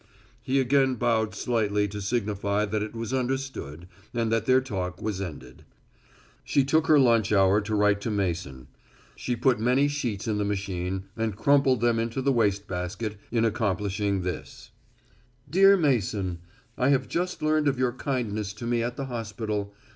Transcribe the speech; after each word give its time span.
He 0.41 0.59
again 0.59 0.95
bowed 0.95 1.35
slightly 1.35 1.87
to 1.89 2.01
signify 2.01 2.65
that 2.65 2.81
it 2.81 2.95
was 2.95 3.13
understood 3.13 3.87
and 4.15 4.31
that 4.31 4.47
their 4.47 4.59
talk 4.59 4.99
was 4.99 5.21
ended. 5.21 5.63
She 6.43 6.63
took 6.63 6.87
her 6.87 6.97
lunch 6.97 7.31
hour 7.31 7.61
to 7.61 7.75
write 7.75 8.01
to 8.01 8.09
Mason. 8.09 8.65
She 9.15 9.35
put 9.35 9.59
many 9.59 9.87
sheets 9.87 10.27
in 10.27 10.39
the 10.39 10.43
machine 10.43 11.03
and 11.15 11.35
crumpled 11.37 11.81
them 11.81 11.99
into 11.99 12.19
the 12.19 12.33
waste 12.33 12.67
basket 12.67 13.15
in 13.31 13.45
accomplishing 13.45 14.23
this: 14.23 14.71
_Dear 15.51 15.79
Mason: 15.79 16.39
I 16.79 16.89
have 16.89 17.07
just 17.07 17.43
learned 17.43 17.67
of 17.67 17.77
your 17.77 17.91
kindness 17.93 18.53
to 18.53 18.65
me 18.65 18.81
at 18.81 18.95
the 18.97 19.05
hospital. 19.05 19.71